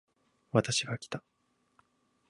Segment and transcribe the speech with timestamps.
[0.51, 1.21] 私がきた